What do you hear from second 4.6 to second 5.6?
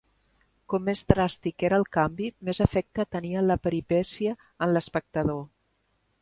en l'espectador.